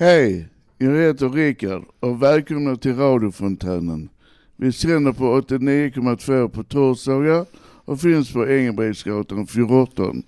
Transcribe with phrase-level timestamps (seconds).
[0.00, 4.08] Hej, jag heter Rickard och välkomna till radiofontänen.
[4.56, 7.46] Vi sänder på 89,2 på torsdagar
[7.84, 10.22] och finns på Engelbrektsgatan 14.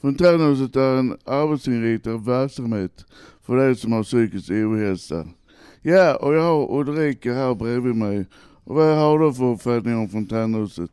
[0.00, 3.04] Fontänhuset är en arbetsinriktad verksamhet
[3.46, 5.26] för dig som har psykisk ohälsa.
[5.82, 8.26] Ja, och jag har Ulrika här bredvid mig.
[8.64, 10.90] Och vad har du för uppfattning om fontänhuset?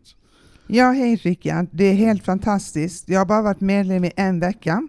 [0.67, 1.67] Ja, hej Rickard.
[1.71, 3.09] Det är helt fantastiskt.
[3.09, 4.88] Jag har bara varit medlem i en vecka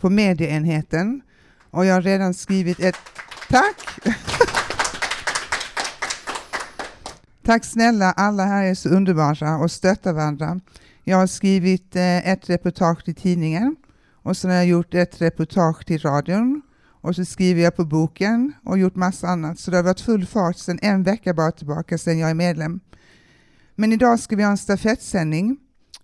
[0.00, 1.22] på medieenheten
[1.70, 2.96] och jag har redan skrivit ett...
[3.48, 3.76] Tack!
[7.44, 10.60] Tack snälla, alla här är så underbara och stöttar varandra.
[11.04, 13.76] Jag har skrivit eh, ett reportage till tidningen
[14.22, 16.62] och sen har jag gjort ett reportage till radion
[17.00, 19.58] och så skriver jag på boken och gjort massa annat.
[19.58, 22.80] Så det har varit full fart sedan en vecka bara tillbaka sedan jag är medlem.
[23.74, 25.56] Men idag ska vi ha en stafettsändning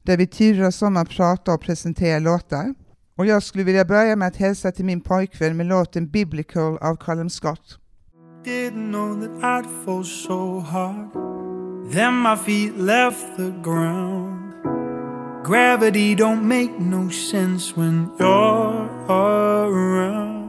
[0.02, 2.74] där vi tidigare sommar pratar och presenterar låtar.
[3.16, 6.96] Och jag skulle vilja börja med att hälsa till min pojkvän med låten Biblical av
[6.96, 7.78] Colin Scott.
[8.44, 11.12] Didn't know that I'd fall so hard
[11.92, 14.52] Then my feet left the ground
[15.44, 20.44] Gravity don't make no sense when you're around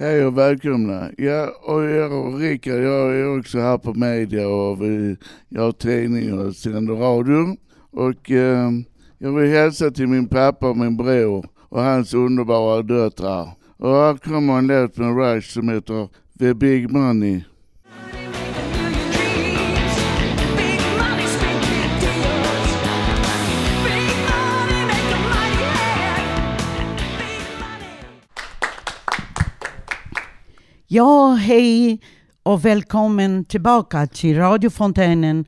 [0.00, 1.10] Hej och välkomna.
[1.16, 5.16] Ja, och jag och Rickard, jag är också här på media och vi,
[5.48, 7.56] jag har tidning och sänder radio.
[7.90, 8.70] Och eh,
[9.18, 13.48] jag vill hälsa till min pappa och min bror och hans underbara döttrar.
[13.76, 17.40] Och här kommer en låt med Rush som heter The Big Money.
[30.86, 32.00] Ja, hej
[32.42, 35.44] och välkommen tillbaka till radiofontänen.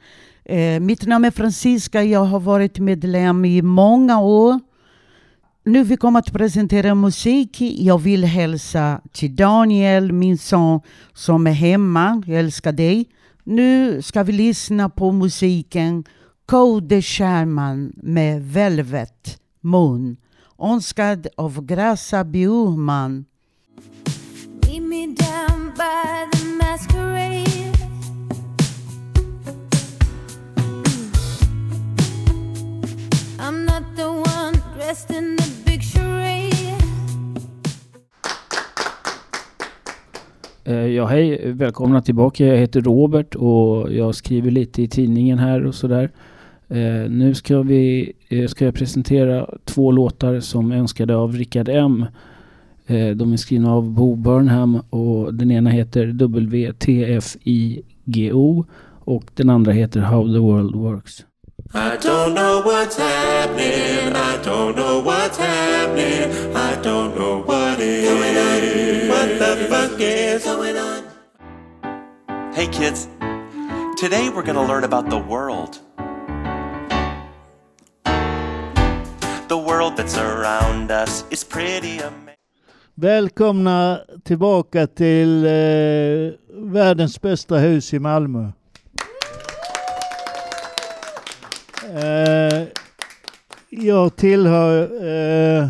[0.51, 2.03] Eh, mitt namn är Francisca.
[2.03, 4.61] Jag har varit medlem i många år.
[5.65, 7.61] Nu vi kommer att presentera musik.
[7.61, 10.81] Jag vill hälsa till Daniel, min son,
[11.15, 12.23] som är hemma.
[12.27, 13.09] Jag älskar dig.
[13.45, 16.05] Nu ska vi lyssna på musiken
[16.47, 20.17] Code Sherman med Velvet Moon.
[20.59, 23.25] Önskad av Grasa Bjurman.
[24.63, 26.10] Leave me down by
[41.01, 42.47] ja, hej, välkomna tillbaka.
[42.47, 46.11] Jag heter Robert och jag skriver lite i tidningen här och sådär.
[46.69, 52.07] Eh, nu ska, vi, eh, ska jag presentera två låtar som önskade av Rickard M.
[52.87, 56.07] Eh, de är skrivna av Bo Burnham och den ena heter
[57.23, 58.65] WTFIGO
[59.05, 61.25] och den andra heter How the World Works.
[61.75, 68.09] I don't know what's happening, I don't know what's happening, I don't know what is
[68.09, 70.30] going on, what the fuck is.
[72.61, 73.09] Hey kids,
[73.97, 75.79] today we're going to learn about the world.
[79.49, 82.37] The world that's around us is pretty amazing.
[82.95, 85.51] Välkomna tillbaka till eh,
[86.49, 88.51] världens bästa hus i Malmö.
[91.95, 92.67] Eh,
[93.71, 95.69] jag tillhör eh,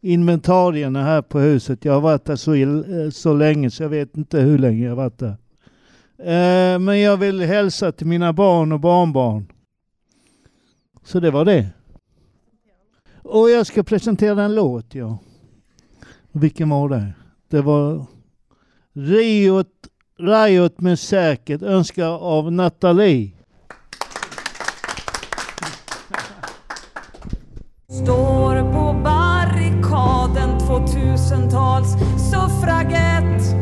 [0.00, 1.84] inventarierna här på huset.
[1.84, 4.90] Jag har varit där så, eh, så länge så jag vet inte hur länge jag
[4.90, 5.36] har varit där.
[6.24, 9.52] Eh, men jag vill hälsa till mina barn och barnbarn.
[11.04, 11.66] Så det var det.
[13.22, 15.18] Och jag ska presentera en låt, ja.
[16.32, 17.12] Vilken var det?
[17.48, 18.06] Det var
[18.92, 19.66] Riot,
[20.18, 23.32] Riot med säkert önskar av Nathalie.
[27.88, 31.92] Står på barrikaden 2000-tals
[32.30, 33.59] suffragett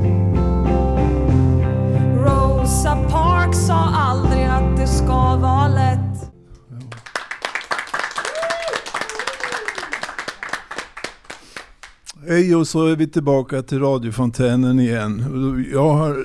[12.38, 15.24] Hej och så är vi tillbaka till radiofontänen igen.
[15.72, 16.24] Jag, har,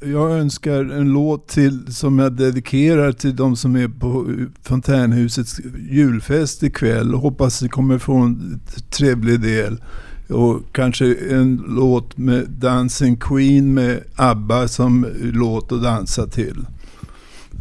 [0.00, 4.26] jag önskar en låt till som jag dedikerar till de som är på
[4.62, 7.14] Fontänhusets julfest ikväll.
[7.14, 9.82] Hoppas ni kommer få en trevlig del.
[10.28, 16.66] Och kanske en låt med Dancing Queen med ABBA som låt att dansa till.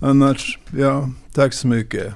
[0.01, 2.13] Annars, ja, tack så mycket.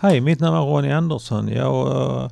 [0.00, 1.48] Hej, mitt namn är Ronny Andersson.
[1.48, 2.30] Jag eh,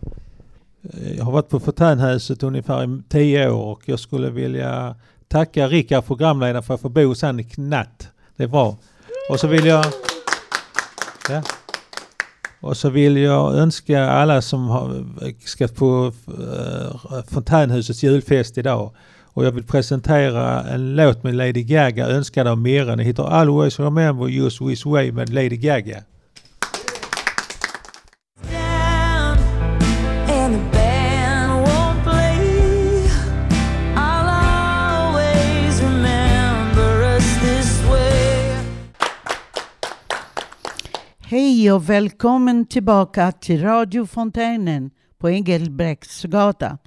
[1.16, 4.94] jag har varit på Fontänhuset ungefär i tio år och jag skulle vilja
[5.28, 8.08] tacka Rickard programledaren för att få bo hos han i natt.
[8.36, 8.76] Det är bra.
[9.30, 9.84] Och så vill jag...
[11.28, 11.42] Ja.
[12.60, 15.04] Och så vill jag önska alla som har,
[15.46, 18.90] ska på eh, Fontänhusets julfest idag.
[19.24, 22.84] Och jag vill presentera en låt med Lady Gaga önskad av Mira.
[22.84, 26.02] Den heter Always Remember Just This Way med Lady Gaga.
[41.56, 46.78] Hej och välkommen tillbaka till Radio Fontänen på Engelbrektsgatan.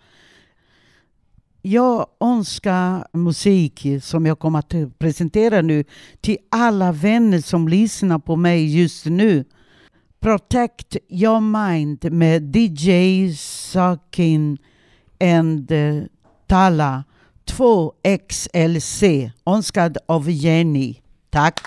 [1.61, 5.83] Jag önskar musik som jag kommer att presentera nu
[6.21, 9.45] till alla vänner som lyssnar på mig just nu.
[10.19, 14.57] Protect Your Mind med DJ Sakin
[15.19, 16.03] and uh,
[16.47, 17.03] Tala
[17.45, 19.31] 2XLC.
[19.45, 20.95] Önskad av Jenny.
[21.29, 21.59] Tack!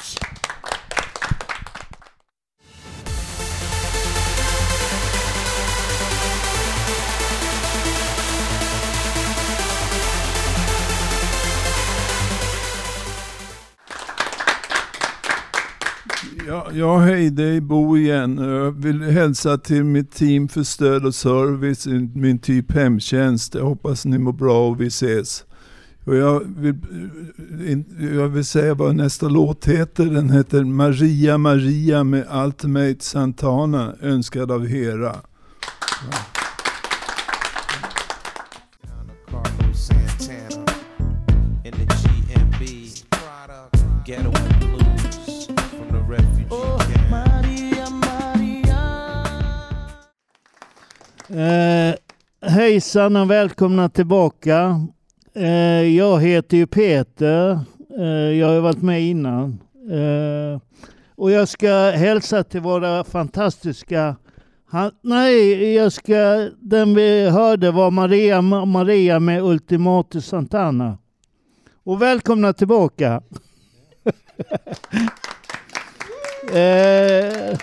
[16.74, 18.38] Ja, hej, det är Bo igen.
[18.38, 23.54] Jag vill hälsa till mitt team för stöd och service, min typ hemtjänst.
[23.54, 25.44] Jag hoppas ni mår bra och vi ses.
[26.04, 26.76] Och jag, vill,
[27.66, 30.04] eh, jag vill säga vad nästa låt heter.
[30.04, 35.16] Den heter Maria Maria med Ultimate Santana, önskad av Hera.
[36.10, 36.41] Ja.
[51.34, 51.94] Eh,
[52.50, 54.86] hejsan och välkomna tillbaka.
[55.34, 57.60] Eh, jag heter ju Peter.
[57.98, 59.58] Eh, jag har ju varit med innan.
[59.90, 60.60] Eh,
[61.16, 64.16] och jag ska hälsa till våra fantastiska...
[64.66, 66.48] Han, nej, jag ska...
[66.60, 70.98] Den vi hörde var Maria Maria med Ultimatus Santana.
[71.84, 73.22] Och välkomna tillbaka.
[76.52, 77.58] eh,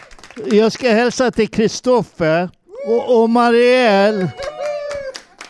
[0.52, 2.50] jag ska hälsa till Kristoffer
[2.88, 4.32] och, och Marielle.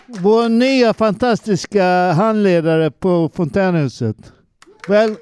[0.08, 4.18] Vår nya fantastiska handledare på Fontänhuset.
[4.88, 5.16] Väl...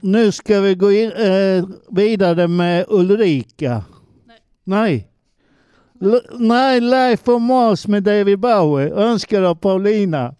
[0.00, 3.84] Nu ska vi gå in, eh, vidare med Ulrika.
[4.26, 4.38] Nej.
[4.64, 5.08] Nej.
[6.02, 8.90] L- nej, Life on Mars med David Bowie.
[8.94, 10.34] Önskad av Paulina.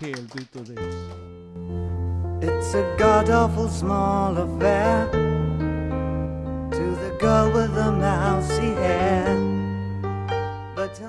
[0.00, 1.25] Helt utav det.
[2.46, 5.10] It's a god awful small affair
[6.70, 9.36] to the girl with the mousy hair.
[10.76, 11.00] But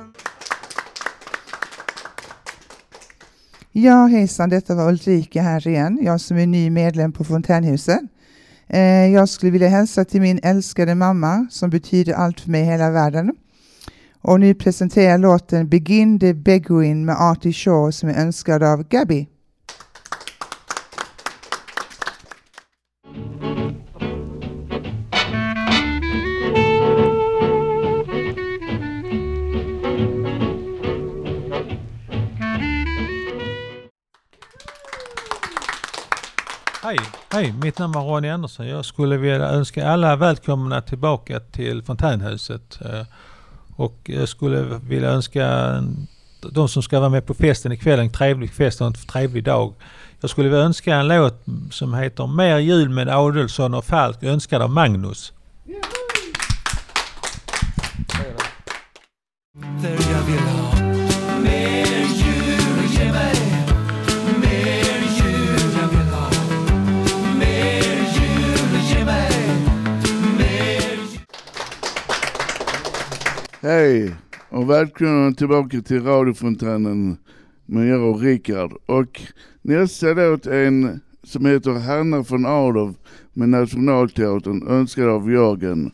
[3.72, 6.00] Ja, hejsan, detta var Ulrika här igen.
[6.02, 8.02] Jag som är ny medlem på Fontänhuset.
[8.68, 12.66] Eh, jag skulle vilja hälsa till min älskade mamma som betyder allt för mig i
[12.66, 13.36] hela världen.
[14.22, 18.84] Och nu presenterar jag låten Begin the Beguin med Artie Shaw som är önskad av
[18.84, 19.28] Gabby.
[37.38, 38.68] Hej, mitt namn är Ronny Andersson.
[38.68, 42.80] Jag skulle vilja önska alla välkomna tillbaka till Fontänhuset.
[42.82, 43.06] Eh,
[43.76, 45.74] och jag skulle vilja önska
[46.52, 49.74] de som ska vara med på festen ikväll en trevlig fest och en trevlig dag.
[50.22, 54.62] Jag skulle vilja önska en låt som heter Mer jul med Adelsson och Falk önskad
[54.62, 55.34] av Magnus.
[73.62, 74.16] Hej
[74.50, 77.18] och välkomna tillbaka till radiofontänen
[77.66, 78.74] med jag och Rickard.
[78.86, 79.22] Och
[79.62, 82.96] nästa låt är en som heter Hanna von Adolf
[83.34, 85.92] med Nationalteatern önskad av Jörgen.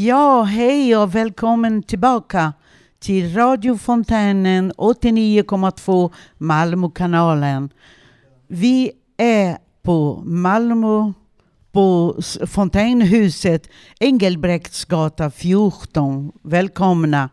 [0.00, 2.52] Ja, hej och välkommen tillbaka
[2.98, 7.70] till Radio Fontänen 89,2 Malmökanalen.
[8.48, 11.12] Vi är på Malmö
[11.72, 13.68] på Fontänhuset
[14.00, 16.32] Engelbrektsgatan 14.
[16.42, 17.28] Välkomna.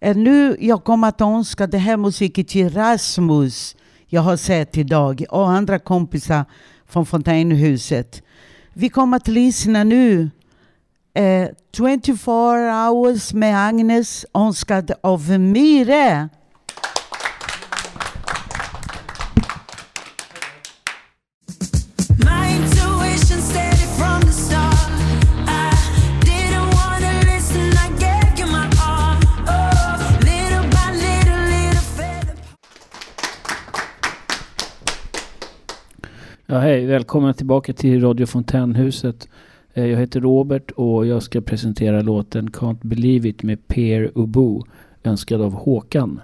[0.00, 5.50] Nu jag kommer att önska det här musiken till Rasmus jag har sett idag och
[5.50, 6.44] andra kompisar
[6.86, 8.22] från Fontänhuset.
[8.72, 10.30] Vi kommer att lyssna nu
[11.16, 16.28] eh, 24 hours med Agnes önskad av Mire.
[36.48, 39.28] Ja, hej, välkomna tillbaka till Radio Fontänhuset.
[39.76, 44.60] Eh, jag heter Robert och jag ska presentera låten Can't Believe It med Per Ubu,
[45.04, 46.20] önskad av Håkan.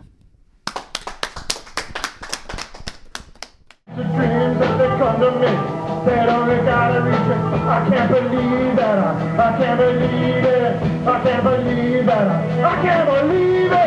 [6.05, 7.41] That only gotta reach it.
[7.65, 10.83] I can't believe that I, I can't believe it.
[11.07, 13.82] I can't believe that I, I can't believe it.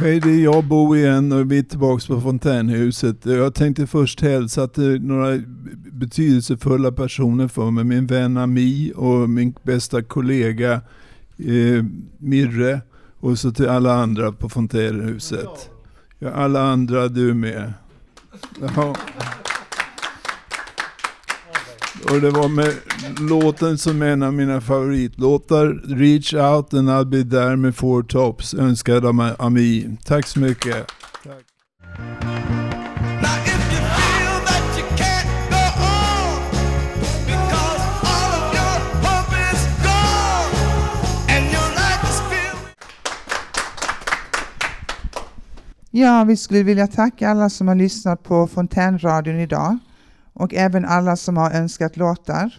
[0.00, 3.26] Hej, det är jag Bo igen och vi är tillbaka på Fontänhuset.
[3.26, 5.42] Jag tänkte först hälsa till några
[5.92, 7.84] betydelsefulla personer för mig.
[7.84, 10.72] Min vän Ami och min bästa kollega
[11.38, 11.84] eh,
[12.18, 12.80] Mirre.
[13.20, 15.70] Och så till alla andra på Fontänhuset.
[16.18, 17.72] Ja, alla andra, du med.
[18.60, 18.94] Jaha.
[22.04, 22.74] Och det var med
[23.20, 28.54] låten som en av mina favoritlåtar, Reach Out and I'll be there med Four Tops,
[28.54, 29.96] önskad av Ami.
[30.04, 30.86] Tack så mycket.
[45.90, 49.78] Ja, vi skulle vilja tacka alla som har lyssnat på Fontänradion idag
[50.38, 52.50] och även alla som har önskat låtar.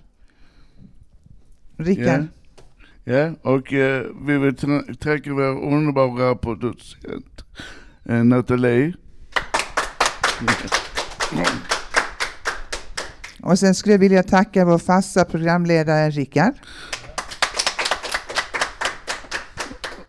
[1.78, 2.28] Rickard?
[3.04, 4.56] Ja, ja och eh, vi vill
[5.00, 7.44] tacka vår underbara producent
[8.06, 8.94] eh, Nathalie.
[13.44, 16.54] Och sen skulle jag vilja tacka vår fasta programledare Rickard.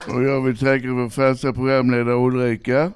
[0.09, 2.93] Och jag vill tacka vår fasta programledare Ulrika.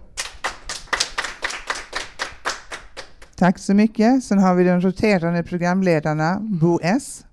[3.45, 4.25] Tack så mycket.
[4.25, 7.25] Sen har vi de roterande programledarna Bo S.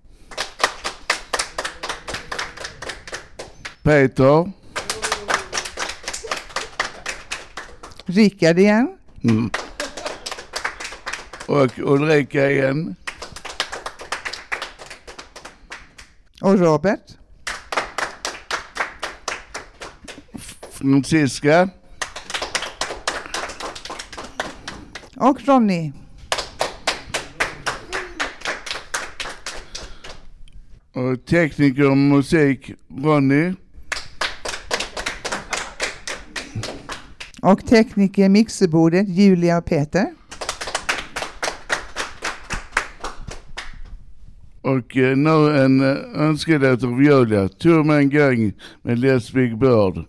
[3.83, 4.51] Peter.
[8.05, 8.97] Rickard igen.
[9.23, 9.49] Mm.
[11.47, 12.95] Och Ulrika igen.
[16.41, 17.17] Och Robert.
[20.71, 21.69] Franziska.
[25.15, 26.00] Och Ronny.
[31.01, 32.71] Och tekniker och musik
[33.03, 33.53] Ronny.
[37.41, 40.05] Och tekniker mixerbordet Julia och Peter.
[44.61, 45.81] Och eh, nu en
[46.15, 47.49] önskelåt av Julia.
[47.49, 50.05] Tur med en gång med Les Big Bird.